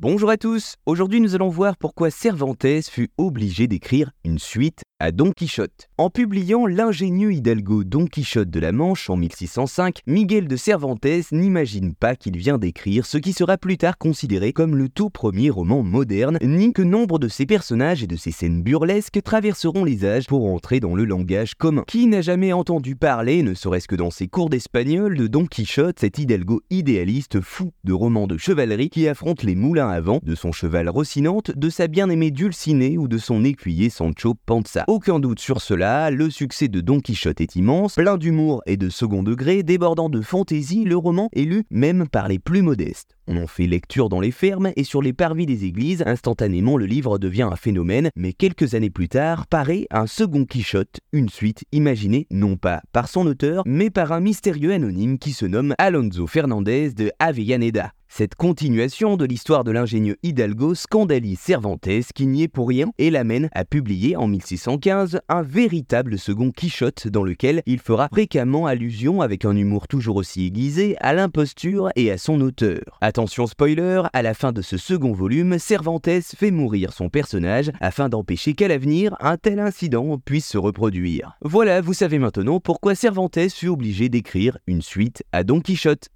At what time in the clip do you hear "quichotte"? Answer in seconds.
5.30-5.88, 8.06-8.50, 25.46-26.00, 37.00-37.42, 50.46-51.00, 66.50-67.06, 85.60-86.10